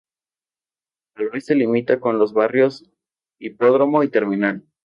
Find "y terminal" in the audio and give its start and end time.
4.01-4.65